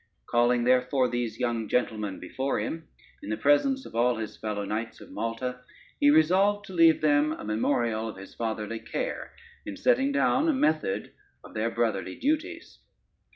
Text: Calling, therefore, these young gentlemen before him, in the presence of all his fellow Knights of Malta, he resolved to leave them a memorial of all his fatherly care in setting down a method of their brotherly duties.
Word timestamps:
Calling, 0.25 0.63
therefore, 0.63 1.07
these 1.09 1.37
young 1.39 1.67
gentlemen 1.69 2.19
before 2.19 2.57
him, 2.59 2.87
in 3.21 3.29
the 3.29 3.37
presence 3.37 3.85
of 3.85 3.93
all 3.95 4.15
his 4.17 4.35
fellow 4.35 4.65
Knights 4.65 4.99
of 4.99 5.11
Malta, 5.11 5.59
he 5.99 6.09
resolved 6.09 6.65
to 6.65 6.73
leave 6.73 7.01
them 7.01 7.33
a 7.33 7.43
memorial 7.45 8.07
of 8.09 8.15
all 8.15 8.19
his 8.19 8.33
fatherly 8.33 8.79
care 8.79 9.31
in 9.63 9.77
setting 9.77 10.11
down 10.11 10.49
a 10.49 10.53
method 10.53 11.11
of 11.43 11.53
their 11.53 11.69
brotherly 11.69 12.15
duties. 12.15 12.79